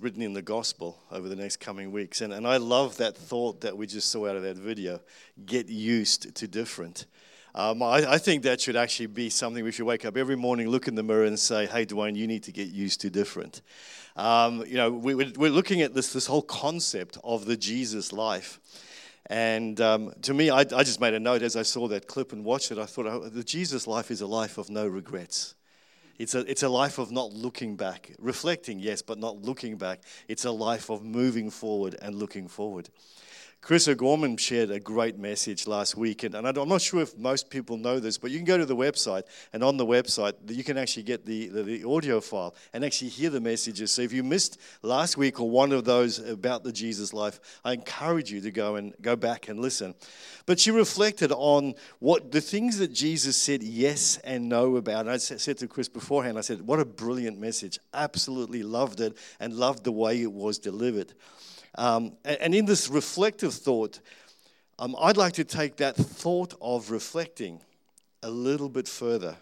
[0.00, 2.20] written in the gospel over the next coming weeks.
[2.20, 5.00] And, and I love that thought that we just saw out of that video
[5.44, 7.06] get used to different.
[7.54, 10.68] Um, I, I, think that should actually be something we should wake up every morning,
[10.68, 13.62] look in the mirror, and say, "Hey, Dwayne, you need to get used to different."
[14.14, 18.60] Um, you know, we, we're looking at this this whole concept of the Jesus life,
[19.30, 22.34] and um, to me, I, I, just made a note as I saw that clip
[22.34, 22.78] and watched it.
[22.78, 25.54] I thought, oh, the Jesus life is a life of no regrets.
[26.18, 30.00] It's a, it's a life of not looking back, reflecting, yes, but not looking back.
[30.28, 32.88] It's a life of moving forward and looking forward.
[33.66, 37.50] Chris O'Gorman shared a great message last week, and, and I'm not sure if most
[37.50, 40.62] people know this, but you can go to the website, and on the website, you
[40.62, 43.90] can actually get the, the, the, audio file and actually hear the messages.
[43.90, 47.72] So if you missed last week or one of those about the Jesus life, I
[47.72, 49.96] encourage you to go and go back and listen.
[50.46, 55.06] But she reflected on what the things that Jesus said yes and no about.
[55.06, 57.80] And I said to Chris beforehand, I said, What a brilliant message.
[57.92, 61.14] Absolutely loved it and loved the way it was delivered.
[61.76, 64.00] Um, and in this reflective thought,
[64.78, 67.60] um, I'd like to take that thought of reflecting
[68.22, 69.36] a little bit further.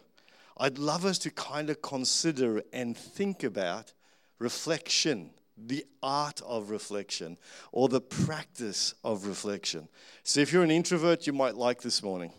[0.57, 3.93] I'd love us to kind of consider and think about
[4.39, 7.37] reflection, the art of reflection,
[7.73, 9.89] or the practice of reflection.
[10.23, 12.33] So, if you're an introvert, you might like this morning.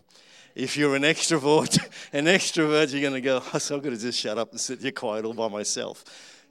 [0.54, 1.78] If you're an extrovert,
[2.14, 4.60] an extrovert, you're going to go, oh, so I've got to just shut up and
[4.60, 6.04] sit here quiet all by myself.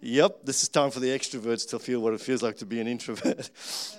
[0.08, 2.80] Yep, this is time for the extroverts to feel what it feels like to be
[2.80, 3.50] an introvert.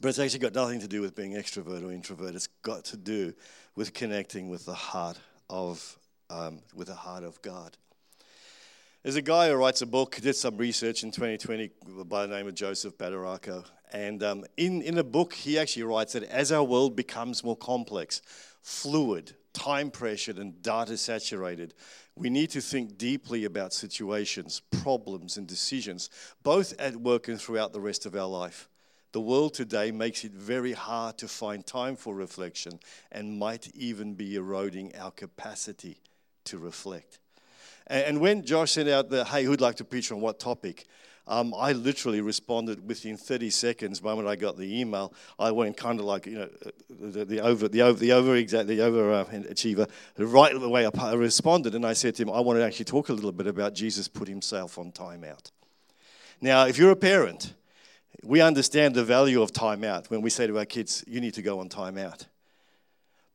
[0.00, 2.36] but it's actually got nothing to do with being extrovert or introvert.
[2.36, 3.34] It's got to do
[3.74, 5.18] with connecting with the heart
[5.50, 5.98] of
[6.30, 7.76] um, with the heart of God.
[9.02, 11.70] There's a guy who writes a book, did some research in 2020
[12.04, 13.64] by the name of Joseph Badaracco.
[13.92, 17.56] And um, in, in the book, he actually writes that as our world becomes more
[17.56, 18.22] complex,
[18.62, 21.74] fluid, time pressured, and data saturated,
[22.16, 26.10] we need to think deeply about situations, problems, and decisions,
[26.42, 28.68] both at work and throughout the rest of our life.
[29.12, 32.80] The world today makes it very hard to find time for reflection
[33.12, 35.98] and might even be eroding our capacity
[36.44, 37.18] to reflect.
[37.86, 40.86] And when Josh sent out the, hey, who'd like to preach on what topic?
[41.26, 44.00] Um, I literally responded within 30 seconds.
[44.00, 46.48] The moment I got the email, I went kind of like you know
[46.90, 49.86] the, the over the over the over exact the over uh, achiever.
[50.18, 53.14] Right away, I responded and I said to him, "I want to actually talk a
[53.14, 55.50] little bit about Jesus put himself on timeout."
[56.42, 57.54] Now, if you're a parent,
[58.22, 61.42] we understand the value of timeout when we say to our kids, "You need to
[61.42, 62.26] go on timeout."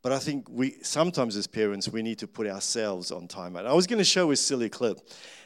[0.01, 3.65] But I think we sometimes as parents we need to put ourselves on timeout.
[3.65, 4.99] I was going to show a silly clip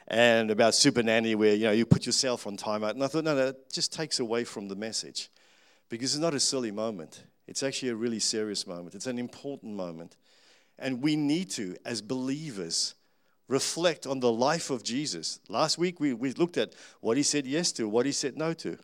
[0.08, 3.24] and about Super Nanny where you know you put yourself on timeout, and I thought
[3.24, 5.30] no, that just takes away from the message
[5.90, 7.24] because it's not a silly moment.
[7.48, 8.96] It's actually a really serious moment.
[8.96, 10.16] It's an important moment,
[10.80, 12.96] and we need to, as believers,
[13.48, 15.40] reflect on the life of Jesus.
[15.50, 18.54] Last week we, we looked at what he said yes to, what he said no
[18.54, 18.78] to.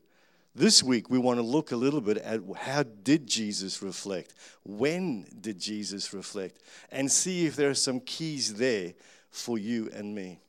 [0.56, 4.34] This week, we want to look a little bit at how did Jesus reflect?
[4.63, 6.59] When did Jesus reflect?
[6.91, 8.94] And see if there are some keys there
[9.30, 10.40] for you and me.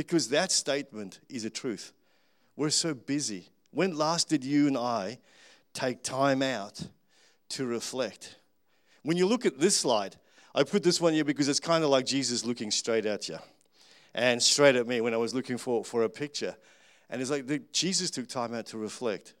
[0.00, 1.92] Because that statement is a truth.
[2.56, 3.50] We're so busy.
[3.70, 5.18] When last did you and I
[5.74, 6.80] take time out
[7.50, 8.36] to reflect?
[9.02, 10.16] When you look at this slide,
[10.54, 13.36] I put this one here because it's kind of like Jesus looking straight at you
[14.14, 16.56] and straight at me when I was looking for, for a picture.
[17.10, 19.34] And it's like Jesus took time out to reflect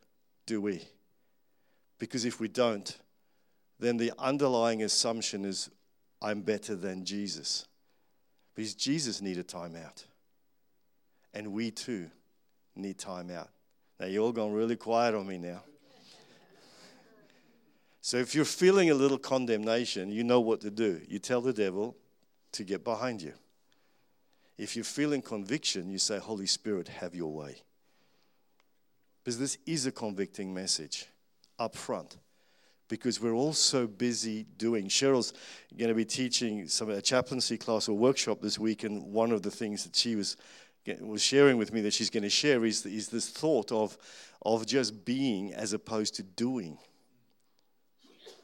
[0.44, 0.82] do we?
[1.98, 2.98] Because if we don't,
[3.78, 5.70] then the underlying assumption is,
[6.20, 7.66] I'm better than Jesus.
[8.54, 10.04] Because Jesus needed time out.
[11.34, 12.10] And we too
[12.74, 13.48] need time out.
[13.98, 15.62] Now, you're all gone really quiet on me now.
[18.00, 21.00] So, if you're feeling a little condemnation, you know what to do.
[21.06, 21.96] You tell the devil
[22.52, 23.34] to get behind you.
[24.56, 27.62] If you're feeling conviction, you say, Holy Spirit, have your way.
[29.22, 31.06] Because this is a convicting message
[31.58, 32.16] up front.
[32.88, 34.88] Because we're all so busy doing.
[34.88, 35.32] Cheryl's
[35.78, 39.42] going to be teaching some a chaplaincy class or workshop this week, and one of
[39.42, 40.36] the things that she was
[41.00, 43.96] was sharing with me that she's going to share is, is this thought of,
[44.42, 46.78] of just being as opposed to doing.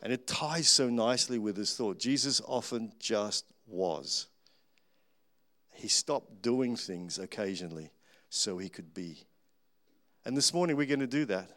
[0.02, 1.98] And it ties so nicely with this thought.
[1.98, 4.26] Jesus often just was.
[5.72, 7.90] He stopped doing things occasionally
[8.28, 9.26] so he could be.
[10.24, 11.50] And this morning we're going to do that.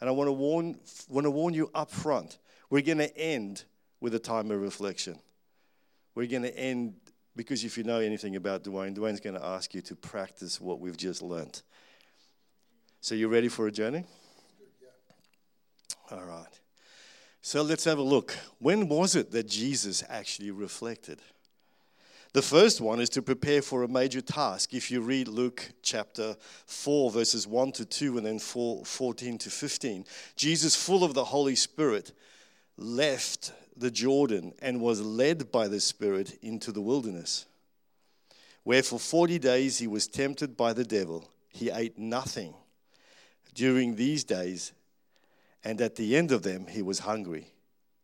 [0.00, 0.78] And I want to warn,
[1.08, 2.38] want to warn you up front.
[2.70, 3.64] We're going to end
[4.00, 5.18] with a time of reflection.
[6.14, 6.94] We're going to end
[7.36, 10.80] because if you know anything about Dwayne, Dwayne's going to ask you to practice what
[10.80, 11.62] we've just learned.
[13.00, 14.04] So, you ready for a journey?
[16.10, 16.60] All right.
[17.42, 18.36] So, let's have a look.
[18.58, 21.20] When was it that Jesus actually reflected?
[22.32, 24.74] The first one is to prepare for a major task.
[24.74, 26.36] If you read Luke chapter
[26.66, 30.04] 4, verses 1 to 2, and then 4, 14 to 15,
[30.36, 32.12] Jesus, full of the Holy Spirit,
[32.76, 37.46] left the Jordan and was led by the Spirit into the wilderness,
[38.64, 41.30] where for 40 days he was tempted by the devil.
[41.48, 42.54] He ate nothing
[43.54, 44.72] during these days,
[45.64, 47.48] and at the end of them, he was hungry.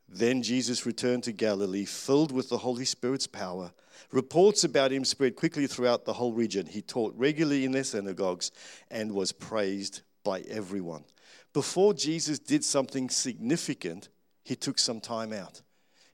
[0.08, 3.72] Then Jesus returned to Galilee, filled with the Holy Spirit's power.
[4.10, 6.66] Reports about him spread quickly throughout the whole region.
[6.66, 8.50] He taught regularly in their synagogues
[8.90, 11.04] and was praised by everyone.
[11.52, 14.08] Before Jesus did something significant,
[14.44, 15.62] he took some time out.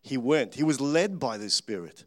[0.02, 2.04] He went, he was led by the Spirit.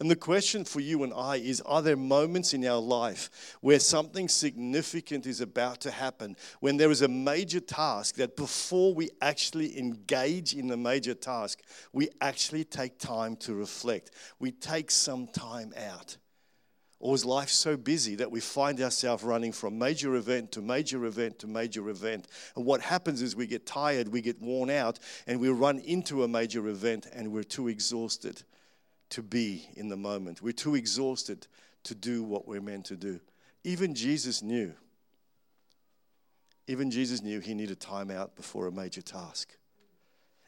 [0.00, 3.80] And the question for you and I is Are there moments in our life where
[3.80, 9.10] something significant is about to happen, when there is a major task that before we
[9.20, 11.60] actually engage in the major task,
[11.92, 14.12] we actually take time to reflect?
[14.38, 16.16] We take some time out.
[17.02, 21.04] Or is life so busy that we find ourselves running from major event to major
[21.04, 22.28] event to major event?
[22.54, 26.22] And what happens is we get tired, we get worn out, and we run into
[26.22, 28.44] a major event and we're too exhausted
[29.10, 30.42] to be in the moment.
[30.42, 31.48] We're too exhausted
[31.82, 33.18] to do what we're meant to do.
[33.64, 34.72] Even Jesus knew.
[36.68, 39.56] Even Jesus knew he needed time out before a major task.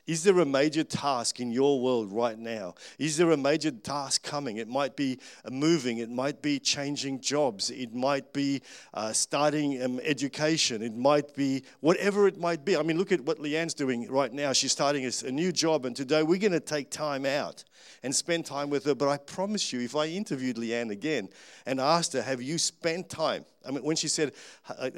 [0.06, 2.74] Is there a major task in your world right now?
[2.98, 4.58] Is there a major task coming?
[4.58, 5.18] It might be
[5.50, 8.60] moving, it might be changing jobs, it might be
[8.92, 12.76] uh, starting um, education, it might be whatever it might be.
[12.76, 14.52] I mean, look at what Leanne's doing right now.
[14.52, 17.64] She's starting a, a new job, and today we're going to take time out
[18.02, 18.94] and spend time with her.
[18.94, 21.30] But I promise you, if I interviewed Leanne again
[21.64, 23.46] and asked her, Have you spent time?
[23.66, 24.32] I mean, when she said,
[24.68, 24.90] I,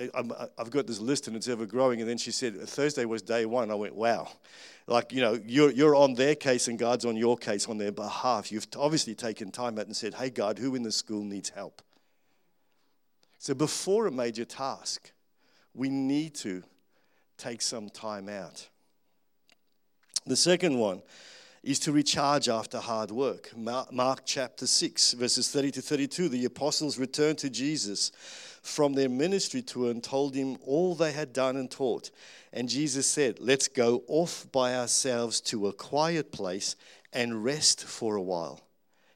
[0.59, 3.47] have got this list and it's ever growing, and then she said, Thursday was day
[3.47, 4.29] one, I went, Wow
[4.87, 7.93] like, you know, you're, you're on their case and God's on your case on their
[7.93, 8.53] behalf.
[8.53, 11.83] You've obviously taken time out and said, hey, God, who in the school needs help?
[13.39, 15.13] So before a major task,
[15.75, 16.63] we need to
[17.37, 18.69] take some time out.
[20.25, 21.03] The second one
[21.67, 23.51] is to recharge after hard work.
[23.57, 26.29] Mark chapter 6, verses 30 to 32.
[26.29, 28.13] The apostles returned to Jesus
[28.63, 32.13] from their ministry tour and told him all they had done and taught.
[32.53, 36.77] And Jesus said, Let's go off by ourselves to a quiet place
[37.13, 38.61] and rest for a while.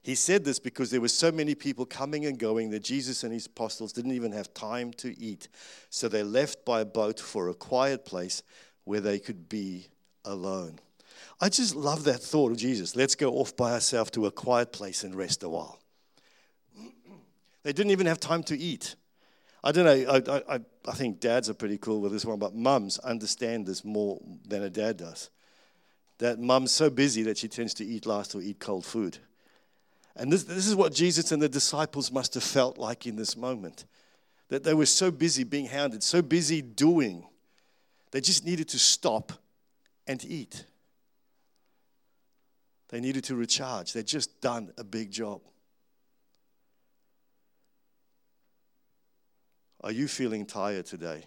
[0.03, 3.33] He said this because there were so many people coming and going that Jesus and
[3.33, 5.47] his apostles didn't even have time to eat.
[5.89, 8.43] So they left by boat for a quiet place
[8.83, 9.87] where they could be
[10.25, 10.81] alone.
[11.41, 12.97] I just love that thought of Jesus.
[12.97, 15.81] Let's go off by ourselves to a quiet place and rest a while.
[17.63, 18.97] They didn't even have time to eat.
[19.63, 22.55] I don't know, I, I, I think dads are pretty cool with this one, but
[22.55, 24.19] mums understand this more
[24.49, 25.29] than a dad does.
[26.19, 29.19] That mum's so busy that she tends to eat last or eat cold food.
[30.17, 33.37] And this, this is what Jesus and the disciples must have felt like in this
[33.37, 33.85] moment.
[34.49, 37.27] That they were so busy being hounded, so busy doing,
[38.11, 39.33] they just needed to stop
[40.07, 40.65] and eat.
[42.91, 43.93] They needed to recharge.
[43.93, 45.41] They'd just done a big job.
[49.83, 51.25] Are you feeling tired today?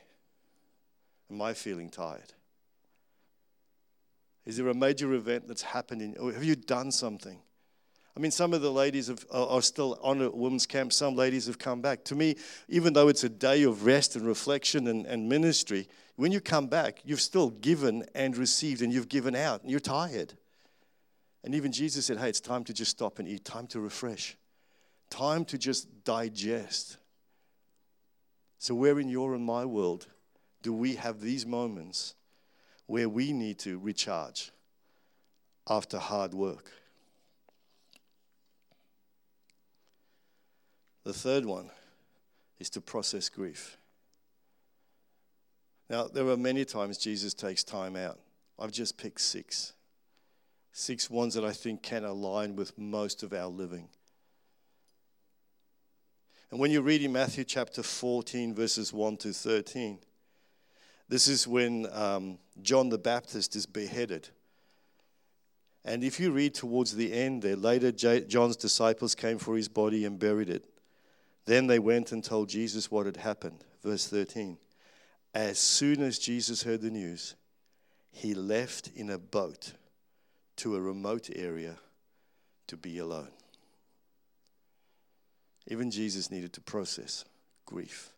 [1.32, 2.34] Am I feeling tired?
[4.46, 6.16] Is there a major event that's happening?
[6.20, 7.40] Or have you done something?
[8.16, 10.94] I mean, some of the ladies have, are still on a women's camp.
[10.94, 12.04] Some ladies have come back.
[12.06, 12.36] To me,
[12.68, 15.88] even though it's a day of rest and reflection and, and ministry,
[16.18, 19.80] when you come back, you've still given and received and you've given out and you're
[19.80, 20.34] tired.
[21.44, 24.38] And even Jesus said, hey, it's time to just stop and eat, time to refresh,
[25.10, 26.98] time to just digest.
[28.60, 30.08] So, where in your and my world
[30.62, 32.16] do we have these moments
[32.86, 34.52] where we need to recharge
[35.70, 36.72] after hard work?
[41.04, 41.70] The third one
[42.60, 43.78] is to process grief.
[45.90, 48.20] Now, there are many times Jesus takes time out.
[48.58, 49.74] I've just picked six.
[50.76, 53.88] Six ones that I think can align with most of our living.
[56.50, 60.00] And when you read in Matthew chapter 14, verses 1 to 13,
[61.08, 64.30] this is when um, John the Baptist is beheaded.
[65.86, 70.06] And if you read towards the end there, later John's disciples came for his body
[70.06, 70.66] and buried it.
[71.46, 73.64] Then they went and told Jesus what had happened.
[73.84, 74.58] Verse 13.
[75.36, 77.36] As soon as Jesus heard the news,
[78.12, 79.74] he left in a boat
[80.58, 81.78] to a remote area
[82.68, 83.32] to be alone.
[85.68, 87.26] Even Jesus needed to process
[87.66, 88.12] grief.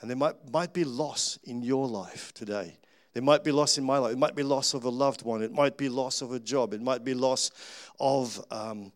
[0.00, 2.78] And there might, might be loss in your life today.
[3.14, 4.12] There might be loss in my life.
[4.12, 5.42] It might be loss of a loved one.
[5.42, 6.74] It might be loss of a job.
[6.74, 7.50] It might be loss
[8.00, 8.92] of um,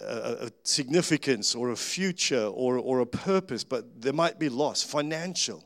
[0.00, 4.82] a, a significance or a future or, or a purpose, but there might be loss,
[4.82, 5.64] financial.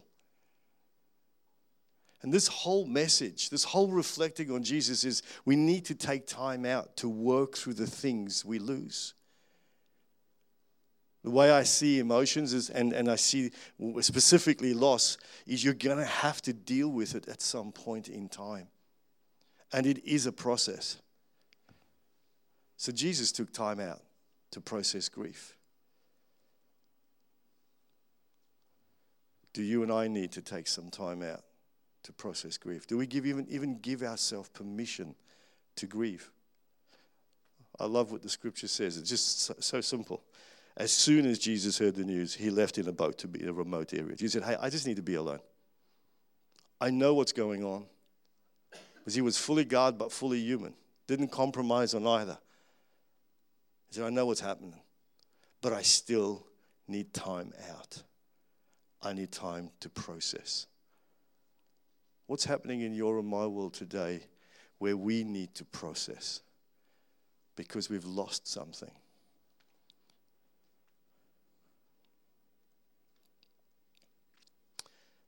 [2.22, 6.64] And this whole message, this whole reflecting on Jesus is we need to take time
[6.64, 9.14] out to work through the things we lose.
[11.22, 13.50] The way I see emotions is, and, and I see
[14.00, 18.28] specifically loss, is you're going to have to deal with it at some point in
[18.28, 18.68] time.
[19.72, 20.96] And it is a process.
[22.76, 24.00] So Jesus took time out
[24.52, 25.54] to process grief.
[29.52, 31.42] Do you and I need to take some time out
[32.05, 32.87] to process grief?
[32.87, 35.14] Do we give even, even give ourselves permission
[35.76, 36.31] to grieve?
[37.78, 38.97] I love what the scripture says.
[38.97, 40.23] It's just so, so, simple.
[40.76, 43.49] As soon as Jesus heard the news, he left in a boat to be in
[43.49, 44.17] a remote area.
[44.19, 45.40] He said, Hey, I just need to be alone.
[46.81, 47.87] I know what's going on.
[48.95, 50.75] Because he was fully God but fully human.
[51.07, 52.38] Didn't compromise on either.
[53.88, 54.75] He said, I know what's happening,
[55.62, 56.45] but I still
[56.87, 58.02] need time out.
[59.02, 60.67] I need time to process.
[62.28, 64.20] What's happening in your and my world today
[64.76, 66.42] where we need to process
[67.56, 68.90] because we've lost something?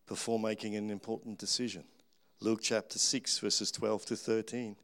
[0.06, 1.84] Before making an important decision.
[2.38, 4.76] Luke chapter 6, verses 12 to 13.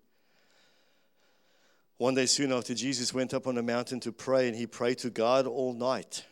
[1.98, 4.98] One day soon after, Jesus went up on a mountain to pray, and he prayed
[4.98, 6.24] to God all night.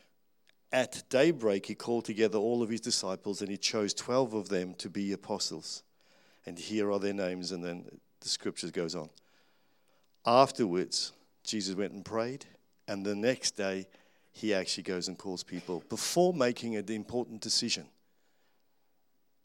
[0.75, 4.75] At daybreak, he called together all of his disciples, and he chose 12 of them
[4.79, 5.85] to be apostles.
[6.47, 7.85] And here are their names, and then
[8.21, 9.09] the scriptures goes on.
[10.27, 11.13] Afterwards,
[11.45, 12.47] Jesus went and prayed,
[12.89, 13.87] and the next day,
[14.33, 15.85] he actually goes and calls people.
[15.89, 17.87] Before making an important decision,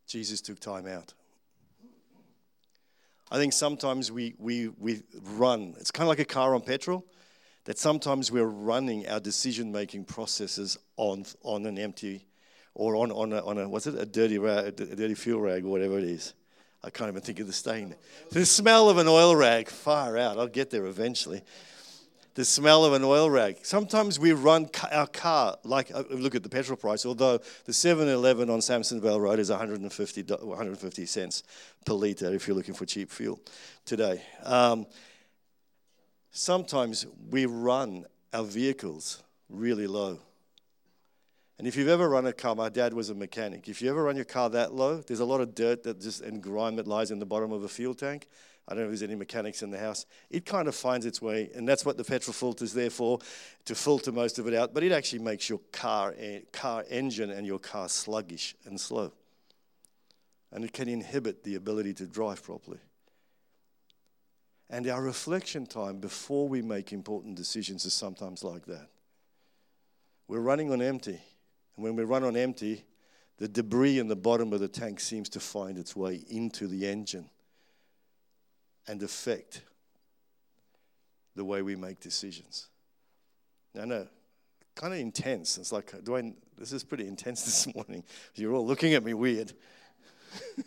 [0.08, 1.14] Jesus took time out.
[3.30, 5.04] I think sometimes we, we, we
[5.36, 5.76] run.
[5.80, 7.06] It's kind of like a car on petrol,
[7.66, 12.26] that sometimes we're running our decision making processes on, on an empty
[12.74, 15.66] or on, on, a, on a, what's it, a dirty, rag, a dirty fuel rag
[15.66, 16.34] or whatever it is.
[16.84, 17.94] I can't even think of the stain.
[18.32, 20.40] The smell of an oil rag, far out.
[20.40, 21.42] I'll get there eventually
[22.40, 23.58] the smell of an oil rag.
[23.64, 28.08] Sometimes we run our car like, uh, look at the petrol price, although the 7
[28.08, 31.44] Eleven on Samsonvale Road is 150, 150 cents
[31.86, 33.42] per litre if you're looking for cheap fuel
[33.84, 34.22] today.
[34.44, 34.86] Um,
[36.32, 40.20] sometimes we run our vehicles really low.
[41.58, 43.68] And if you've ever run a car, my dad was a mechanic.
[43.68, 46.22] If you ever run your car that low, there's a lot of dirt that just
[46.22, 48.28] and grime that lies in the bottom of a fuel tank.
[48.66, 50.06] I don't know if there's any mechanics in the house.
[50.30, 53.20] It kind of finds its way, and that's what the petrol filter is there for,
[53.66, 54.74] to filter most of it out.
[54.74, 59.12] But it actually makes your car, eh, car engine and your car sluggish and slow.
[60.52, 62.80] And it can inhibit the ability to drive properly.
[64.70, 68.88] And our reflection time before we make important decisions is sometimes like that.
[70.28, 71.20] We're running on empty.
[71.76, 72.86] And when we run on empty,
[73.38, 76.88] the debris in the bottom of the tank seems to find its way into the
[76.88, 77.30] engine
[78.88, 79.62] and affect
[81.36, 82.68] the way we make decisions.
[83.74, 84.08] Now, no,
[84.76, 85.58] kind of intense.
[85.58, 86.34] It's like, do I?
[86.58, 88.04] This is pretty intense this morning.
[88.36, 89.54] You're all looking at me weird.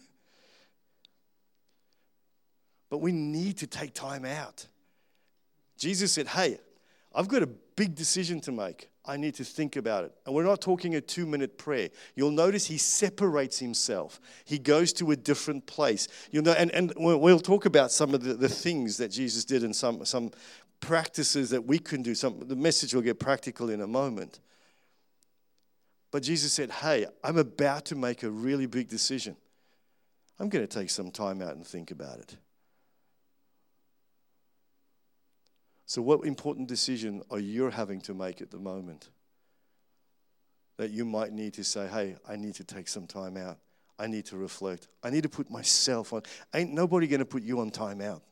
[2.93, 4.67] but we need to take time out.
[5.79, 6.59] Jesus said, Hey,
[7.15, 8.91] I've got a big decision to make.
[9.07, 10.13] I need to think about it.
[10.27, 11.89] And we're not talking a two minute prayer.
[12.17, 16.07] You'll notice he separates himself, he goes to a different place.
[16.31, 19.65] You'll know, and, and we'll talk about some of the, the things that Jesus did
[19.65, 20.31] and some, some
[20.81, 22.15] practices that we can do.
[22.15, 24.39] Some, the message will get practical in a moment.
[26.11, 29.35] But Jesus said, Hey, I'm about to make a really big decision.
[30.39, 32.37] I'm going to take some time out and think about it.
[35.93, 39.11] So, what important decision are you having to make at the moment?
[40.79, 43.59] That you might need to say, hey, I need to take some time out.
[43.99, 44.89] I need to reflect.
[45.03, 46.23] I need to put myself on.
[46.55, 48.23] Ain't nobody going to put you on time out.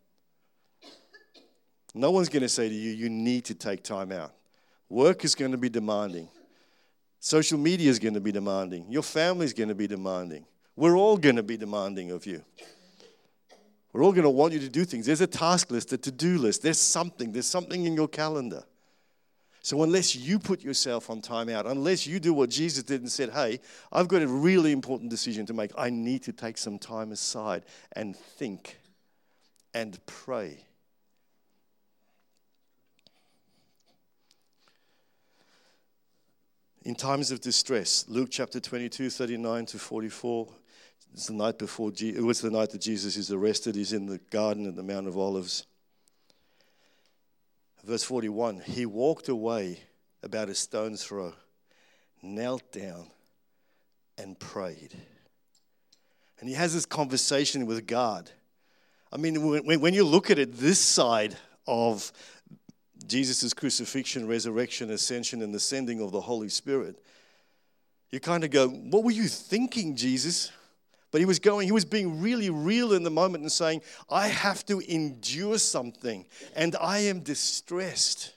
[1.95, 4.33] No one's going to say to you, you need to take time out.
[4.88, 6.31] Work is going to be demanding.
[7.19, 8.87] Social media is going to be demanding.
[8.88, 10.47] Your family is going to be demanding.
[10.76, 12.43] We're all going to be demanding of you.
[13.92, 15.06] We're all going to want you to do things.
[15.06, 16.62] There's a task list, a to do list.
[16.62, 17.32] There's something.
[17.32, 18.64] There's something in your calendar.
[19.62, 23.30] So, unless you put yourself on timeout, unless you do what Jesus did and said,
[23.30, 23.61] Hey,
[23.92, 27.64] I've got a really important decision to make, I need to take some time aside
[27.92, 28.78] and think
[29.75, 30.64] and pray.
[36.82, 40.49] In times of distress, Luke chapter 22, 39 to 44,
[41.12, 43.75] it's the night before, it was the night that Jesus is arrested.
[43.75, 45.67] He's in the garden at the Mount of Olives.
[47.85, 49.81] Verse 41 He walked away
[50.23, 51.33] about a stone's throw,
[52.23, 53.07] knelt down,
[54.19, 54.95] and prayed.
[56.38, 58.31] And he has this conversation with God.
[59.12, 61.37] I mean, when, when you look at it, this side
[61.67, 62.12] of
[63.07, 67.02] Jesus' crucifixion, resurrection, ascension, and the sending of the Holy Spirit,
[68.11, 70.52] you kind of go, What were you thinking, Jesus?
[71.11, 74.29] But he was going, he was being really real in the moment and saying, I
[74.29, 78.35] have to endure something and I am distressed.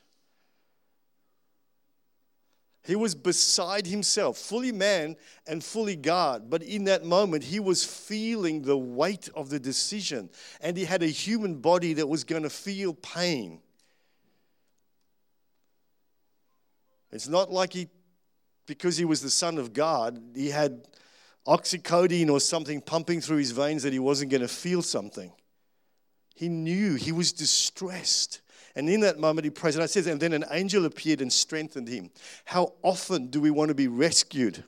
[2.86, 5.16] He was beside himself, fully man
[5.48, 6.50] and fully God.
[6.50, 10.30] But in that moment, he was feeling the weight of the decision.
[10.60, 13.62] And he had a human body that was going to feel pain.
[17.10, 17.88] It's not like he,
[18.66, 20.86] because he was the Son of God, he had
[21.48, 25.32] oxycodone or something pumping through his veins that he wasn't going to feel something.
[26.36, 28.42] He knew he was distressed.
[28.76, 29.76] And in that moment, he prays.
[29.76, 32.10] And I says, and then an angel appeared and strengthened him.
[32.46, 34.64] How often do we want to be rescued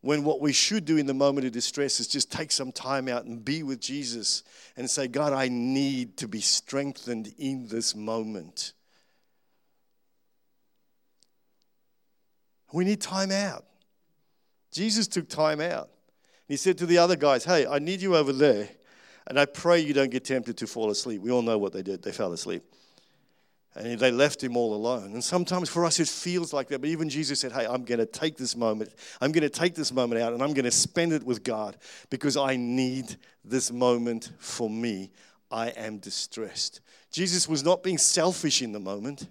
[0.00, 3.08] when what we should do in the moment of distress is just take some time
[3.08, 4.42] out and be with Jesus
[4.76, 8.72] and say, God, I need to be strengthened in this moment.
[12.72, 13.64] We need time out.
[14.70, 15.90] Jesus took time out.
[16.48, 18.68] He said to the other guys, Hey, I need you over there,
[19.26, 21.20] and I pray you don't get tempted to fall asleep.
[21.20, 22.62] We all know what they did, they fell asleep.
[23.74, 25.12] And they left him all alone.
[25.12, 26.80] And sometimes for us it feels like that.
[26.80, 28.90] But even Jesus said, Hey, I'm going to take this moment.
[29.20, 31.76] I'm going to take this moment out and I'm going to spend it with God
[32.08, 35.10] because I need this moment for me.
[35.50, 36.80] I am distressed.
[37.10, 39.28] Jesus was not being selfish in the moment,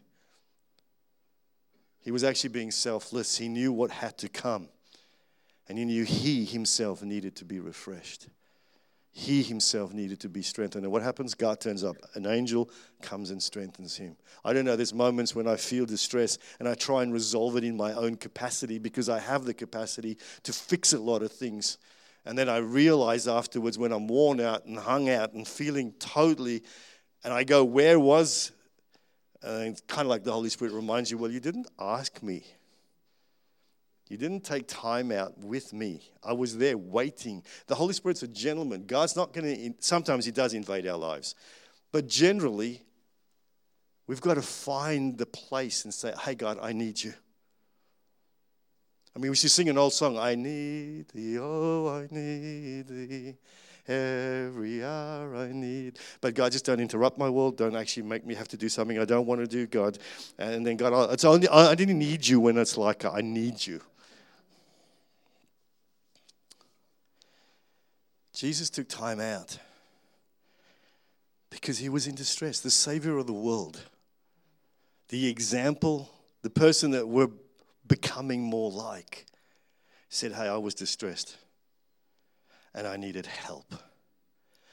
[1.99, 3.35] he was actually being selfless.
[3.35, 4.69] He knew what had to come.
[5.67, 8.27] And he knew he himself needed to be refreshed.
[9.11, 10.83] He himself needed to be strengthened.
[10.83, 11.35] And what happens?
[11.35, 11.95] God turns up.
[12.15, 12.69] An angel
[13.01, 14.17] comes and strengthens him.
[14.43, 17.63] I don't know, there's moments when I feel distress and I try and resolve it
[17.63, 21.77] in my own capacity because I have the capacity to fix a lot of things.
[22.25, 26.63] And then I realize afterwards when I'm worn out and hung out and feeling totally,
[27.23, 28.51] and I go, Where was?
[29.41, 32.43] And kind of like the Holy Spirit reminds you, Well, you didn't ask me.
[34.07, 36.11] You didn't take time out with me.
[36.23, 37.43] I was there waiting.
[37.67, 38.85] The Holy Spirit's a gentleman.
[38.85, 41.33] God's not going to, sometimes He does invade our lives.
[41.91, 42.83] But generally,
[44.05, 47.13] we've got to find the place and say, hey, God, I need you.
[49.15, 53.35] I mean, we should sing an old song I need thee, oh, I need thee.
[53.87, 55.99] Every hour I need.
[56.19, 57.55] But God, just don't interrupt my world.
[57.55, 59.99] Don't actually make me have to do something I don't want to do, God.
[60.39, 63.79] And then, God, it's only, I didn't need you when it's like I need you.
[68.35, 69.57] Jesus took time out
[71.49, 73.81] because he was in distress, the Savior of the world,
[75.07, 77.29] the example, the person that we're
[77.87, 79.25] becoming more like,
[80.09, 81.37] said, Hey, I was distressed
[82.73, 83.73] and I needed help.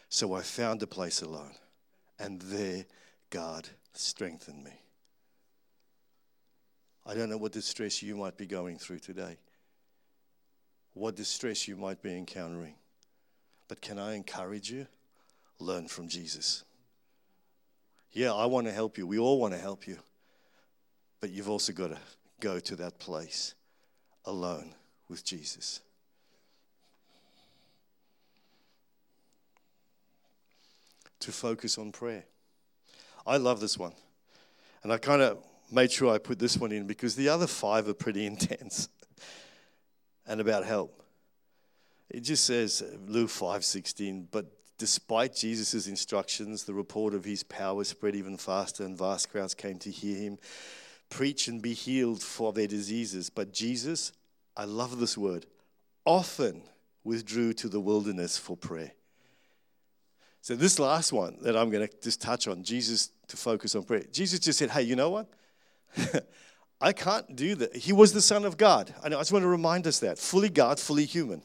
[0.09, 1.53] So I found a place alone,
[2.19, 2.85] and there
[3.31, 4.73] God strengthened me.
[7.07, 9.39] I don't know what distress you might be going through today,
[10.95, 12.75] what distress you might be encountering.
[13.73, 14.87] But can I encourage you?
[15.59, 16.63] Learn from Jesus.
[18.13, 19.07] Yeah, I want to help you.
[19.07, 19.97] We all want to help you.
[21.23, 21.99] But you've also got to
[22.39, 23.55] go to that place
[24.27, 24.75] alone
[25.09, 25.81] with Jesus.
[31.21, 32.25] To focus on prayer.
[33.27, 33.95] I love this one.
[34.83, 35.39] And I kind of
[35.71, 38.91] made sure I put this one in because the other five are pretty intense
[40.27, 41.02] and about help.
[42.13, 44.45] It just says, uh, Luke 5.16, but
[44.77, 49.79] despite Jesus' instructions, the report of his power spread even faster and vast crowds came
[49.79, 50.39] to hear him
[51.09, 53.31] preach and be healed for their diseases.
[53.31, 54.13] But Jesus,
[54.55, 55.47] I love this word,
[56.05, 56.63] often
[57.03, 58.93] withdrew to the wilderness for prayer.
[60.43, 63.85] So, this last one that I'm going to just touch on, Jesus to focus on
[63.85, 64.05] prayer.
[64.13, 65.29] Jesus just said, Hey, you know what?
[66.81, 67.77] I can't do that.
[67.77, 68.93] He was the Son of God.
[69.03, 71.43] I just want to remind us that fully God, fully human.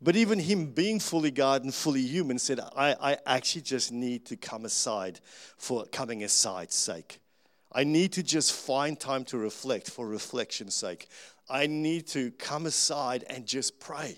[0.00, 4.24] But even him being fully God and fully human said, I, I actually just need
[4.26, 5.20] to come aside
[5.56, 7.18] for coming aside's sake.
[7.72, 11.08] I need to just find time to reflect for reflection's sake.
[11.50, 14.16] I need to come aside and just pray.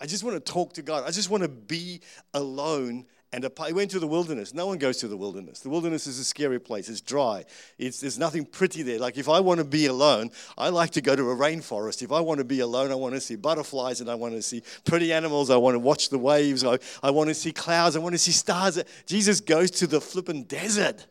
[0.00, 1.04] I just want to talk to God.
[1.06, 2.00] I just want to be
[2.34, 4.54] alone and he went to the wilderness.
[4.54, 5.60] No one goes to the wilderness.
[5.60, 6.88] The wilderness is a scary place.
[6.88, 7.44] It's dry.
[7.78, 8.98] It's, there's nothing pretty there.
[8.98, 12.02] Like if I want to be alone, I like to go to a rainforest.
[12.02, 14.42] If I want to be alone, I want to see butterflies and I want to
[14.42, 15.48] see pretty animals.
[15.48, 16.64] I want to watch the waves.
[16.64, 17.94] I, I want to see clouds.
[17.94, 18.82] I want to see stars.
[19.06, 21.06] Jesus goes to the flippin' desert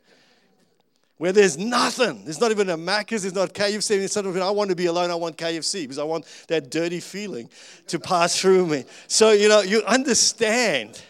[1.19, 2.23] where there's nothing.
[2.25, 4.01] There's not even a Macca's, there's not KFC.
[4.01, 6.69] It's sort of, I want to be alone, I want KFC because I want that
[6.69, 7.49] dirty feeling
[7.87, 8.83] to pass through me.
[9.07, 11.01] So, you know, you understand.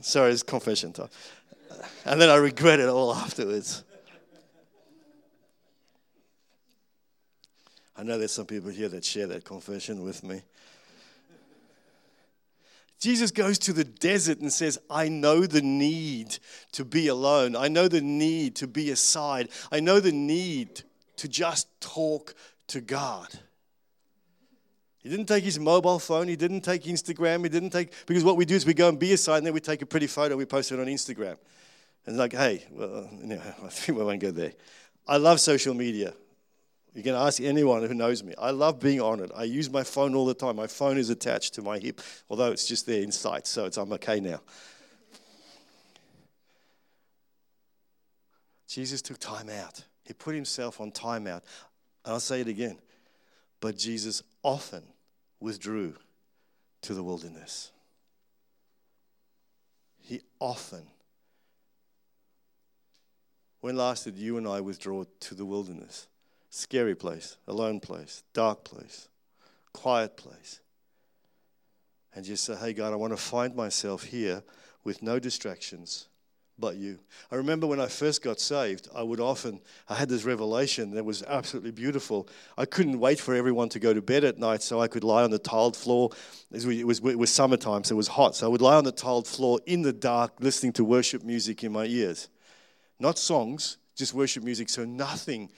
[0.00, 1.08] Sorry, it's confession time.
[2.04, 3.84] And then I regret it all afterwards.
[7.96, 10.42] I know there's some people here that share that confession with me.
[12.98, 16.38] Jesus goes to the desert and says, I know the need
[16.72, 17.56] to be alone.
[17.56, 19.48] I know the need to be aside.
[19.72, 20.82] I know the need
[21.16, 22.34] to just talk
[22.68, 23.28] to God.
[25.02, 26.28] He didn't take his mobile phone.
[26.28, 27.42] He didn't take Instagram.
[27.42, 29.54] He didn't take, because what we do is we go and be aside and then
[29.54, 31.36] we take a pretty photo, we post it on Instagram.
[32.06, 33.08] And like, hey, well,
[33.64, 34.52] I think we won't go there.
[35.06, 36.14] I love social media.
[36.94, 38.34] You can ask anyone who knows me.
[38.38, 39.30] I love being on it.
[39.34, 40.56] I use my phone all the time.
[40.56, 43.78] My phone is attached to my hip, although it's just there in sight, so it's,
[43.78, 44.40] I'm okay now.
[48.68, 49.84] Jesus took time out.
[50.04, 51.44] He put himself on time out.
[52.04, 52.78] And I'll say it again.
[53.62, 54.82] But Jesus often
[55.38, 55.94] withdrew
[56.80, 57.70] to the wilderness.
[60.00, 60.82] He often.
[63.60, 66.08] When last did you and I withdraw to the wilderness?
[66.50, 69.08] Scary place, alone place, dark place,
[69.72, 70.60] quiet place.
[72.16, 74.42] And just say, hey, God, I want to find myself here
[74.82, 76.08] with no distractions
[76.58, 76.98] but you.
[77.30, 81.04] I remember when I first got saved, I would often, I had this revelation that
[81.04, 82.28] was absolutely beautiful.
[82.56, 85.22] I couldn't wait for everyone to go to bed at night so I could lie
[85.22, 86.10] on the tiled floor.
[86.50, 88.36] It was, it was summertime, so it was hot.
[88.36, 91.64] So I would lie on the tiled floor in the dark, listening to worship music
[91.64, 92.28] in my ears.
[92.98, 95.50] Not songs, just worship music, so nothing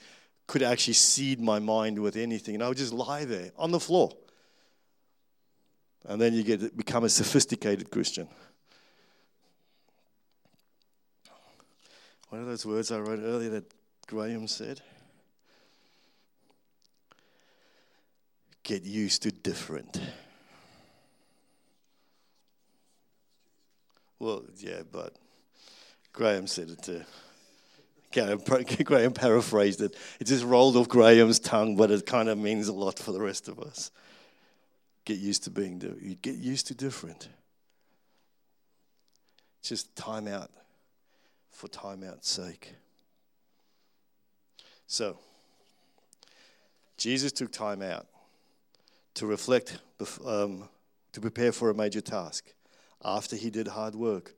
[0.47, 2.55] could actually seed my mind with anything.
[2.55, 4.11] And I would just lie there on the floor.
[6.05, 8.27] And then you get become a sophisticated Christian.
[12.35, 13.71] What are those words I wrote earlier that
[14.07, 14.81] Graham said?
[18.61, 20.01] Get used to different.
[24.19, 25.15] Well, yeah, but
[26.11, 27.05] Graham said it too.
[28.83, 29.95] Graham paraphrased it.
[30.19, 33.21] It just rolled off Graham's tongue, but it kind of means a lot for the
[33.21, 33.91] rest of us.
[35.05, 37.29] Get used to being, you get used to different.
[39.61, 40.51] Just time out
[41.55, 42.73] for time out's sake.
[44.87, 45.17] So,
[46.97, 48.07] Jesus took time out
[49.15, 49.79] to reflect,
[50.25, 50.67] um,
[51.13, 52.53] to prepare for a major task
[53.03, 54.35] after he did hard work,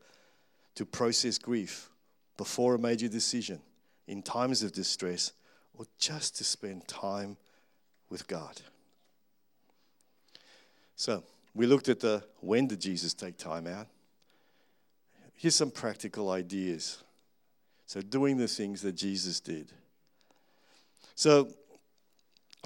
[0.76, 1.90] to process grief
[2.38, 3.62] before a major decision,
[4.08, 5.32] in times of distress,
[5.74, 7.36] or just to spend time
[8.10, 8.62] with God.
[10.96, 11.24] So,
[11.56, 13.88] we looked at the when did Jesus take time out?
[15.34, 17.04] Here's some practical ideas
[17.88, 19.72] so, doing the things that Jesus did.
[21.16, 21.50] So,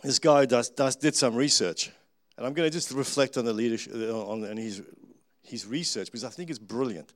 [0.03, 1.91] this guy does, does, did some research,
[2.37, 4.81] and I'm going to just reflect on the leadership uh, on, on his,
[5.43, 7.13] his research because I think it's brilliant.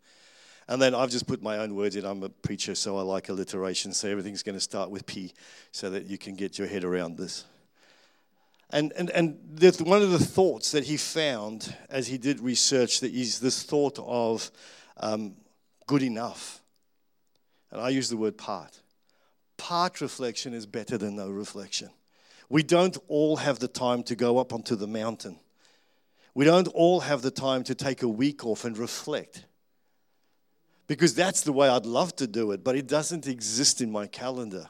[0.67, 2.05] And then I've just put my own words in.
[2.05, 3.93] I'm a preacher, so I like alliteration.
[3.93, 5.31] So everything's going to start with P
[5.71, 7.45] so that you can get your head around this.
[8.71, 9.37] And, and, and
[9.81, 13.99] one of the thoughts that he found as he did research that is this thought
[13.99, 14.49] of
[14.97, 15.35] um,
[15.85, 16.61] good enough.
[17.75, 18.79] And I use the word part.
[19.57, 21.89] Part reflection is better than no reflection.
[22.47, 25.41] We don't all have the time to go up onto the mountain.
[26.33, 29.43] We don't all have the time to take a week off and reflect.
[30.88, 34.07] Because that's the way I'd love to do it, but it doesn't exist in my
[34.07, 34.69] calendar.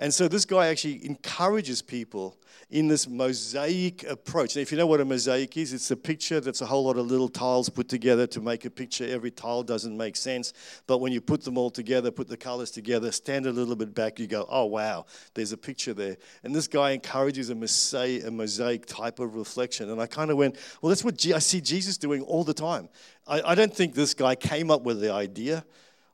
[0.00, 2.38] And so this guy actually encourages people
[2.70, 4.56] in this mosaic approach.
[4.56, 6.96] Now, if you know what a mosaic is, it's a picture that's a whole lot
[6.96, 9.06] of little tiles put together to make a picture.
[9.06, 10.54] Every tile doesn't make sense,
[10.86, 13.94] but when you put them all together, put the colors together, stand a little bit
[13.94, 16.16] back, you go, oh, wow, there's a picture there.
[16.44, 19.90] And this guy encourages a mosaic, a mosaic type of reflection.
[19.90, 22.88] And I kind of went, well, that's what I see Jesus doing all the time.
[23.26, 25.62] I, I don't think this guy came up with the idea.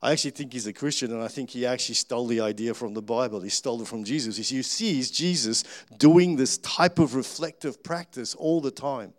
[0.07, 2.95] I actually think he's a Christian, and I think he actually stole the idea from
[2.95, 3.41] the Bible.
[3.41, 4.53] He stole it from Jesus.
[4.53, 5.65] You see, Jesus
[5.99, 9.15] doing this type of reflective practice all the time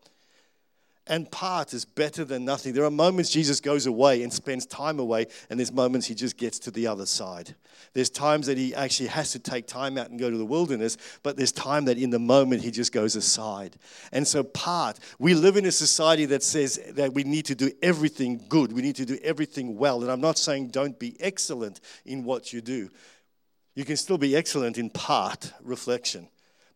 [1.10, 2.74] and part is better than nothing.
[2.74, 6.38] There are moments Jesus goes away and spends time away, and there's moments he just
[6.38, 7.56] gets to the other side.
[7.93, 10.98] There's times that he actually has to take time out and go to the wilderness,
[11.24, 13.78] but there's time that in the moment he just goes aside.
[14.12, 17.72] And so, part, we live in a society that says that we need to do
[17.82, 20.02] everything good, we need to do everything well.
[20.02, 22.89] And I'm not saying don't be excellent in what you do,
[23.76, 26.28] you can still be excellent in part reflection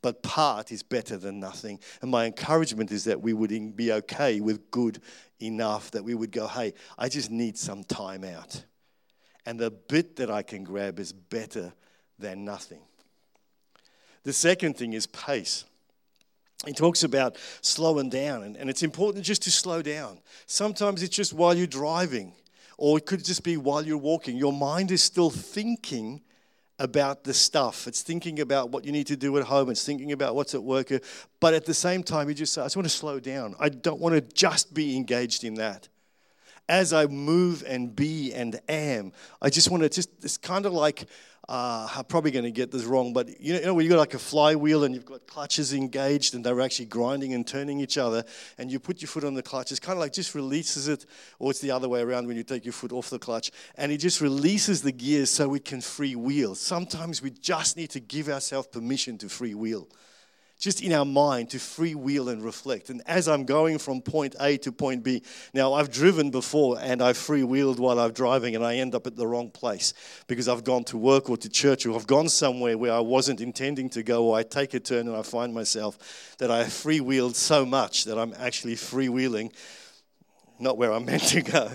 [0.01, 1.79] but part is better than nothing.
[2.01, 5.01] And my encouragement is that we would be okay with good
[5.39, 8.63] enough, that we would go, hey, I just need some time out.
[9.45, 11.73] And the bit that I can grab is better
[12.19, 12.81] than nothing.
[14.23, 15.65] The second thing is pace.
[16.65, 20.19] He talks about slowing down, and, and it's important just to slow down.
[20.45, 22.33] Sometimes it's just while you're driving,
[22.77, 24.37] or it could just be while you're walking.
[24.37, 26.21] Your mind is still thinking
[26.81, 27.87] about the stuff.
[27.87, 29.69] It's thinking about what you need to do at home.
[29.69, 30.91] It's thinking about what's at work.
[31.39, 33.55] But at the same time, you just say, I just want to slow down.
[33.59, 35.89] I don't want to just be engaged in that.
[36.67, 40.73] As I move and be and am, I just want to just, it's kind of
[40.73, 41.05] like
[41.49, 43.91] uh, I'm probably going to get this wrong, but you know, you know when you've
[43.91, 47.79] got like a flywheel and you've got clutches engaged and they're actually grinding and turning
[47.79, 48.23] each other,
[48.57, 51.05] and you put your foot on the clutch, it's kind of like just releases it,
[51.39, 53.91] or it's the other way around when you take your foot off the clutch, and
[53.91, 56.53] it just releases the gears so we can free wheel.
[56.55, 59.87] Sometimes we just need to give ourselves permission to free wheel
[60.61, 62.91] just in our mind to free wheel and reflect.
[62.91, 65.23] And as I'm going from point A to point B,
[65.55, 69.07] now I've driven before and I've free wheeled while I'm driving and I end up
[69.07, 69.95] at the wrong place
[70.27, 73.41] because I've gone to work or to church or I've gone somewhere where I wasn't
[73.41, 77.01] intending to go or I take a turn and I find myself that I free
[77.01, 79.51] wheeled so much that I'm actually free wheeling
[80.59, 81.71] not where I'm meant to go,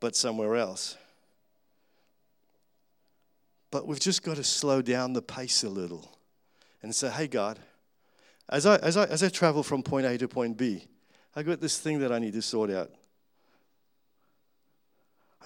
[0.00, 0.96] but somewhere else.
[3.70, 6.18] But we've just got to slow down the pace a little
[6.82, 7.60] and say, hey, God,
[8.48, 10.86] as I, as, I, as I travel from point A to point B,
[11.36, 12.90] I got this thing that I need to sort out.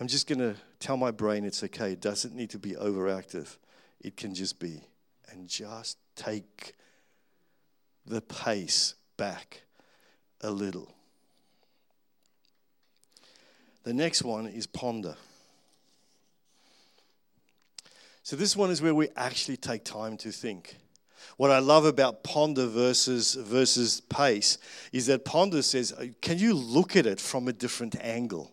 [0.00, 1.92] I'm just going to tell my brain it's okay.
[1.92, 3.56] It doesn't need to be overactive.
[4.00, 4.82] It can just be.
[5.30, 6.74] And just take
[8.06, 9.62] the pace back
[10.40, 10.92] a little.
[13.84, 15.16] The next one is ponder.
[18.22, 20.76] So, this one is where we actually take time to think.
[21.36, 24.58] What I love about ponder versus, versus pace
[24.92, 28.52] is that ponder says, can you look at it from a different angle?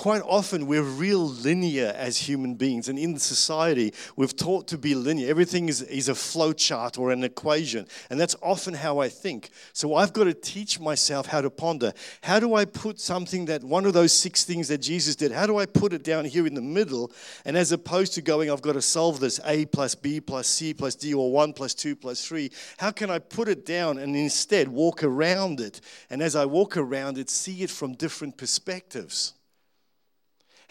[0.00, 2.88] Quite often we're real linear as human beings.
[2.88, 5.28] And in society, we've taught to be linear.
[5.28, 7.86] Everything is, is a flow chart or an equation.
[8.08, 9.50] And that's often how I think.
[9.74, 11.92] So I've got to teach myself how to ponder.
[12.22, 15.44] How do I put something that one of those six things that Jesus did, how
[15.44, 17.12] do I put it down here in the middle?
[17.44, 20.72] And as opposed to going, I've got to solve this A plus B plus C
[20.72, 24.16] plus D or 1 plus 2 plus 3, how can I put it down and
[24.16, 25.82] instead walk around it?
[26.08, 29.34] And as I walk around it, see it from different perspectives.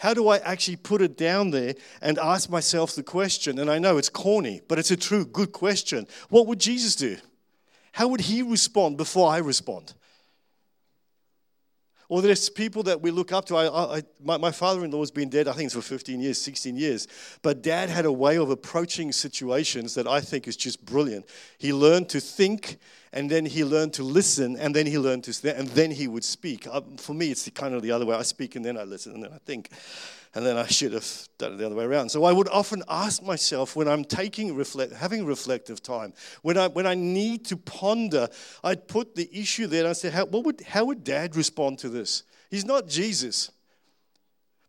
[0.00, 3.58] How do I actually put it down there and ask myself the question?
[3.58, 6.06] And I know it's corny, but it's a true good question.
[6.30, 7.18] What would Jesus do?
[7.92, 9.92] How would he respond before I respond?
[12.08, 13.56] Or there's people that we look up to.
[13.56, 16.18] I, I, my, my father in law has been dead, I think it's for 15
[16.18, 17.06] years, 16 years.
[17.42, 21.26] But dad had a way of approaching situations that I think is just brilliant.
[21.58, 22.78] He learned to think
[23.12, 26.24] and then he learned to listen, and then he learned to, and then he would
[26.24, 26.66] speak.
[26.70, 28.16] Um, for me, it's kind of the other way.
[28.16, 29.70] I speak, and then I listen, and then I think,
[30.34, 32.10] and then I should have done it the other way around.
[32.10, 36.68] So I would often ask myself when I'm taking reflect, having reflective time, when I
[36.68, 38.28] when I need to ponder,
[38.62, 41.80] I'd put the issue there, and I'd say, how, what would how would Dad respond
[41.80, 42.22] to this?
[42.48, 43.50] He's not Jesus.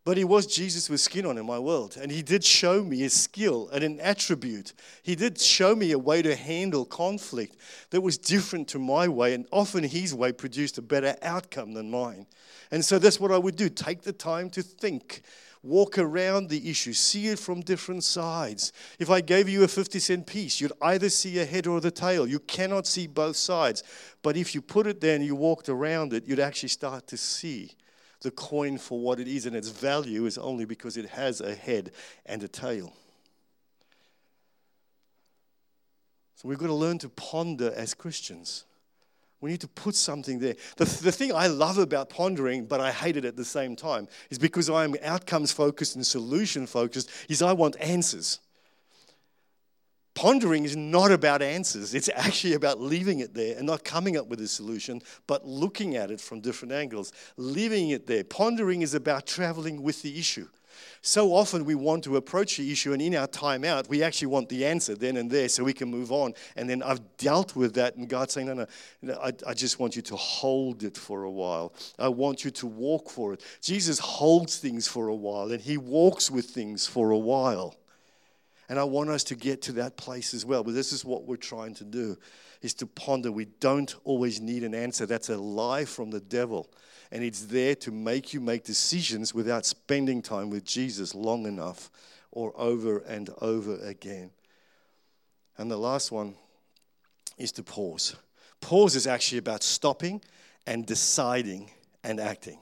[0.04, 1.96] But he was Jesus with skin on in my world.
[2.02, 4.74] And he did show me a skill and an attribute.
[5.04, 7.56] He did show me a way to handle conflict
[7.92, 9.36] that was different to my way.
[9.36, 12.26] And often his way produced a better outcome than mine.
[12.72, 15.22] And so that's what I would do take the time to think,
[15.62, 18.74] walk around the issue, see it from different sides.
[18.98, 21.92] If I gave you a 50 cent piece, you'd either see a head or the
[21.92, 22.26] tail.
[22.26, 23.84] You cannot see both sides.
[24.24, 27.18] But if you put it there and you walked around it, you'd actually start to
[27.18, 27.74] see
[28.22, 31.56] the coin for what it is, and its value is only because it has a
[31.56, 31.92] head
[32.26, 32.94] and a tail.
[36.36, 38.66] So we've got to learn to ponder as Christians.
[39.42, 40.56] We need to put something there.
[40.78, 44.08] The, the thing I love about pondering, but I hate it at the same time,
[44.30, 48.40] is because I'm outcomes focused and solution focused, is I want answers.
[50.14, 51.94] Pondering is not about answers.
[51.94, 55.96] It's actually about leaving it there and not coming up with a solution, but looking
[55.96, 58.24] at it from different angles, leaving it there.
[58.24, 60.48] Pondering is about traveling with the issue.
[61.02, 64.28] So often we want to approach the issue, and in our time out, we actually
[64.28, 66.34] want the answer then and there so we can move on.
[66.56, 68.68] And then I've dealt with that, and God's saying, No, no,
[69.02, 71.74] no I, I just want you to hold it for a while.
[71.98, 73.44] I want you to walk for it.
[73.62, 77.76] Jesus holds things for a while, and He walks with things for a while.
[78.72, 80.64] And I want us to get to that place as well.
[80.64, 82.18] But this is what we're trying to do
[82.62, 83.30] is to ponder.
[83.30, 85.06] We don't always need an answer.
[85.06, 86.72] That's a lie from the devil.
[87.12, 91.92] And it's there to make you make decisions without spending time with Jesus long enough
[92.32, 94.32] or over and over again.
[95.58, 96.36] And the last one
[97.38, 98.16] is to pause.
[98.62, 100.22] Pause is actually about stopping
[100.66, 101.72] and deciding
[102.06, 102.60] and acting.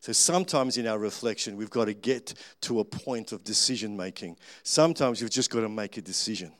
[0.00, 4.36] So sometimes in our reflection, we've got to get to a point of decision making.
[4.62, 6.52] Sometimes you've just got to make a decision.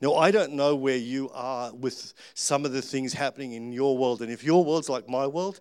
[0.00, 3.98] Now, I don't know where you are with some of the things happening in your
[3.98, 4.22] world.
[4.22, 5.60] And if your world's like my world,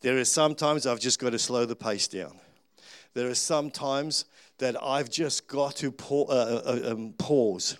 [0.00, 2.38] there are some times I've just got to slow the pace down.
[3.12, 4.24] There are some times
[4.58, 7.78] that I've just got to uh, uh, uh, um, pause,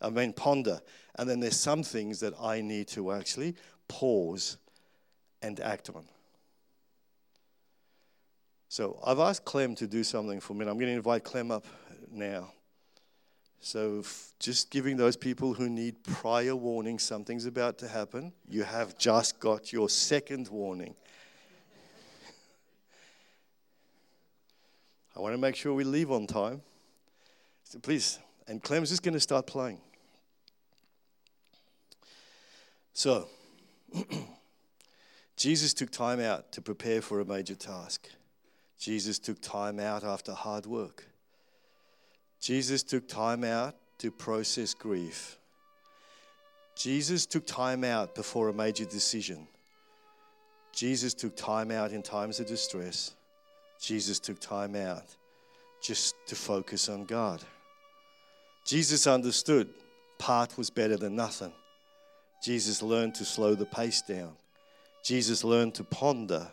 [0.00, 0.80] I mean, ponder.
[1.16, 3.56] And then there's some things that I need to actually
[3.88, 4.56] pause
[5.42, 6.04] and act on.
[8.70, 10.60] So I've asked Clem to do something for me.
[10.60, 11.66] I'm going to invite Clem up
[12.08, 12.52] now.
[13.58, 14.04] So,
[14.38, 19.40] just giving those people who need prior warning something's about to happen, you have just
[19.40, 20.94] got your second warning.
[25.16, 26.62] I want to make sure we leave on time.
[27.64, 29.80] So please, and Clem's just going to start playing.
[32.92, 33.26] So,
[35.36, 38.10] Jesus took time out to prepare for a major task.
[38.80, 41.04] Jesus took time out after hard work.
[42.40, 45.36] Jesus took time out to process grief.
[46.74, 49.46] Jesus took time out before a major decision.
[50.72, 53.12] Jesus took time out in times of distress.
[53.78, 55.04] Jesus took time out
[55.82, 57.42] just to focus on God.
[58.64, 59.68] Jesus understood
[60.18, 61.52] part was better than nothing.
[62.42, 64.32] Jesus learned to slow the pace down.
[65.02, 66.46] Jesus learned to ponder.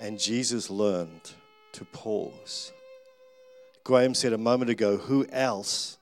[0.00, 1.32] And Jesus learned
[1.72, 2.72] to pause.
[3.84, 5.98] Graham said a moment ago, who else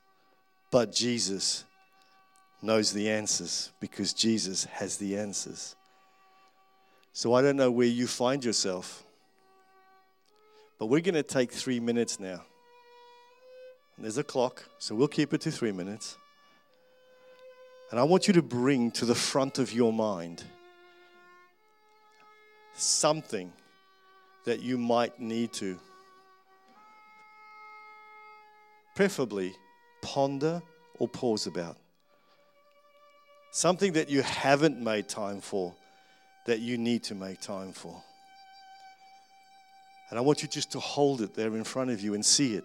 [0.71, 1.65] but Jesus
[2.61, 5.77] knows the answers because Jesus has the answers.
[7.13, 9.05] So I don't know where you find yourself,
[10.79, 12.43] but we're going to take three minutes now.
[13.99, 16.19] There's a clock, so we'll keep it to three minutes.
[17.91, 20.45] And I want you to bring to the front of your mind
[22.75, 23.53] something
[24.47, 25.79] that you might need to
[28.95, 29.55] preferably
[30.01, 30.63] ponder
[30.99, 31.77] or pause about.
[33.51, 35.75] Something that you haven't made time for
[36.47, 38.03] that you need to make time for.
[40.11, 42.55] And I want you just to hold it there in front of you and see
[42.55, 42.65] it.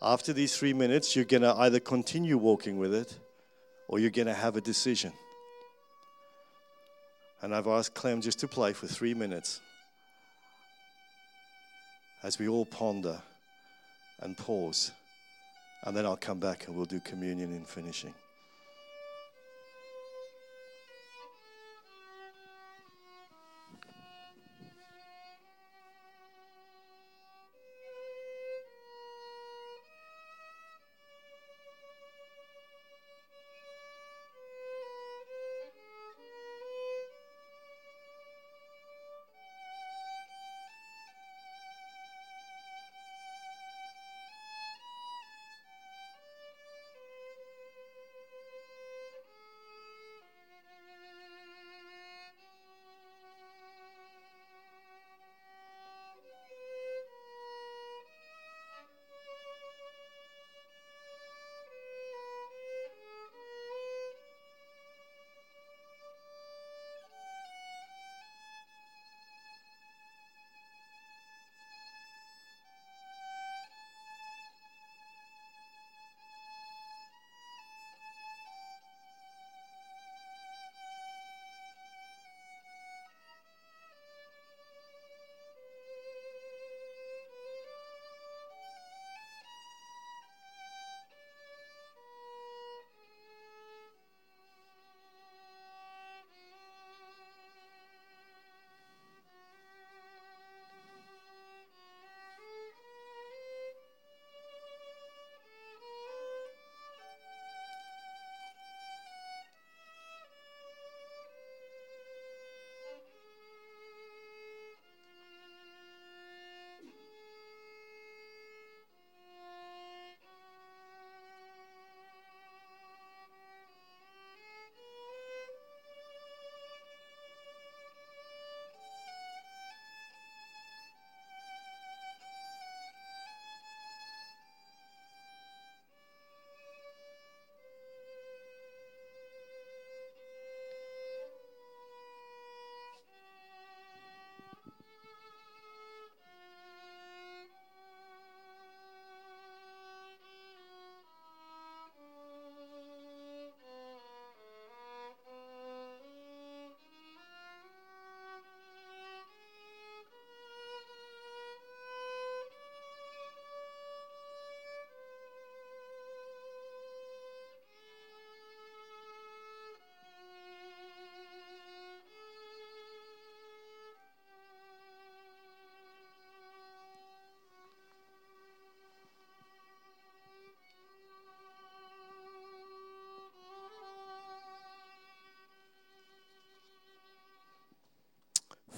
[0.00, 3.18] After these three minutes, you're going to either continue walking with it
[3.86, 5.12] or you're going to have a decision.
[7.42, 9.60] And I've asked Clem just to play for three minutes
[12.22, 13.22] as we all ponder
[14.20, 14.92] and pause.
[15.84, 18.12] And then I'll come back and we'll do communion in finishing.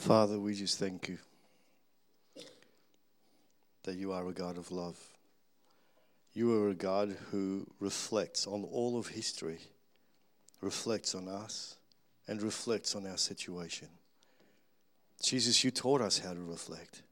[0.02, 1.16] Father, we just thank you
[3.84, 4.98] that you are a God of love.
[6.34, 9.60] You are a God who reflects on all of history,
[10.60, 11.76] reflects on us,
[12.26, 13.86] and reflects on our situation.
[15.22, 17.02] Jesus, you taught us how to reflect.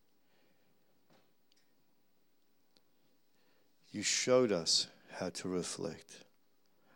[3.93, 6.25] You showed us how to reflect.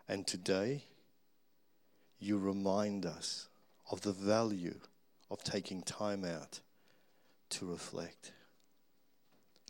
[0.09, 0.82] And today,
[2.18, 3.47] you remind us
[3.92, 4.80] of the value
[5.35, 6.61] of taking time out
[7.51, 8.32] to reflect.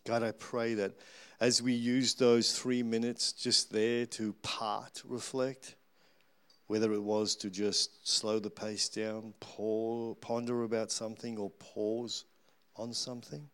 [0.07, 0.93] God, I pray that
[1.41, 5.77] as we use those three minutes just there to part reflect,
[6.67, 12.27] whether it was to just slow the pace down, ponder about something, or pause
[12.77, 13.49] on something,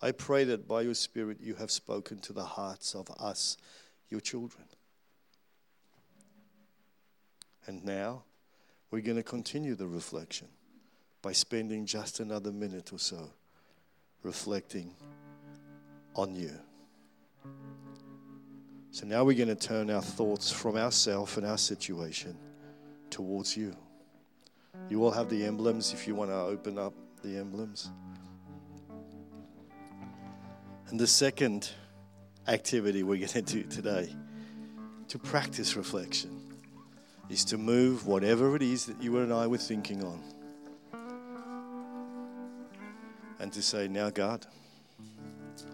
[0.00, 3.56] I pray that by your Spirit you have spoken to the hearts of us,
[4.10, 4.66] your children.
[7.66, 8.22] And now
[8.92, 10.46] we're going to continue the reflection
[11.26, 13.18] by spending just another minute or so
[14.22, 14.92] reflecting
[16.14, 16.52] on you.
[18.92, 22.38] So now we're going to turn our thoughts from ourselves and our situation
[23.10, 23.76] towards you.
[24.88, 27.90] You all have the emblems if you want to open up the emblems.
[30.90, 31.72] And the second
[32.46, 34.14] activity we're going to do today
[35.08, 36.40] to practice reflection
[37.28, 40.22] is to move whatever it is that you and I were thinking on.
[43.38, 44.46] And to say, now, God,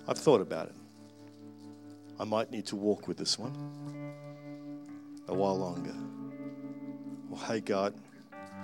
[0.08, 0.74] I've thought about it.
[2.18, 3.54] I might need to walk with this one
[5.28, 5.94] a while longer.
[7.30, 7.94] Or, hey, God,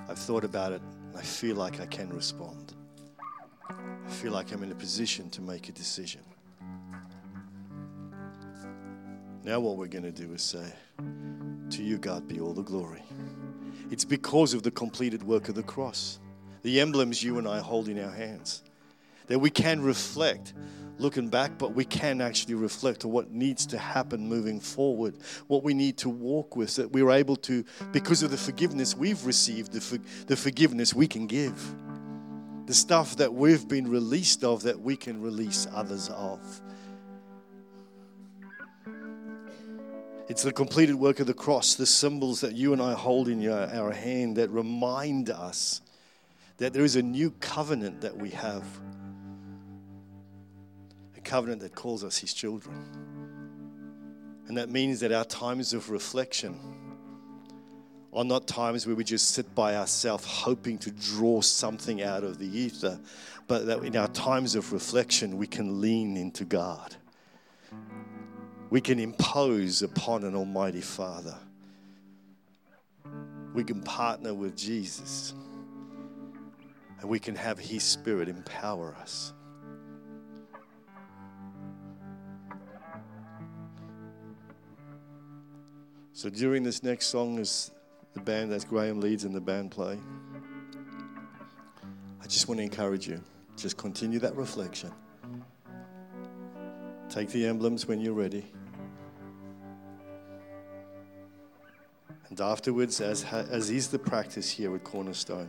[0.09, 2.75] I've thought about it and I feel like I can respond.
[3.69, 6.23] I feel like I'm in a position to make a decision.
[9.45, 10.73] Now, what we're going to do is say,
[11.71, 13.03] To you, God, be all the glory.
[13.91, 16.19] It's because of the completed work of the cross,
[16.63, 18.63] the emblems you and I hold in our hands,
[19.29, 20.55] that we can reflect
[20.99, 25.17] looking back, but we can actually reflect on what needs to happen moving forward,
[25.47, 29.25] what we need to walk with, that we're able to, because of the forgiveness we've
[29.25, 31.75] received, the, for, the forgiveness we can give,
[32.67, 36.41] the stuff that we've been released of, that we can release others of.
[40.29, 43.41] It's the completed work of the cross, the symbols that you and I hold in
[43.41, 45.81] your, our hand that remind us
[46.59, 48.65] that there is a new covenant that we have.
[51.29, 52.77] Covenant that calls us his children.
[54.49, 56.59] And that means that our times of reflection
[58.13, 62.39] are not times where we just sit by ourselves hoping to draw something out of
[62.39, 62.99] the ether,
[63.47, 66.97] but that in our times of reflection we can lean into God
[68.71, 71.37] we can impose upon an Almighty Father.
[73.55, 75.33] We can partner with Jesus.
[77.01, 79.33] And we can have His Spirit empower us.
[86.19, 87.71] So during this next song, as
[88.13, 89.97] the band, as Graham leads and the band play,
[92.21, 93.23] I just want to encourage you.
[93.57, 94.91] Just continue that reflection.
[97.09, 98.45] Take the emblems when you're ready.
[102.31, 105.49] And afterwards, as, as is the practice here at Cornerstone,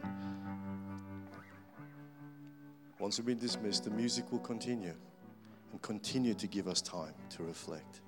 [3.00, 4.94] once we've been dismissed, the music will continue
[5.72, 8.02] and continue to give us time to reflect.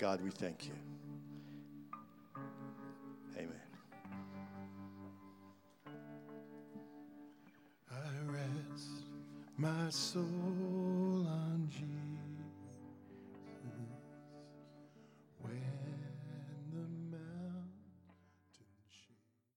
[0.00, 0.72] God, we thank you.
[3.36, 3.50] Amen.
[7.90, 9.04] I rest
[9.58, 10.24] my soul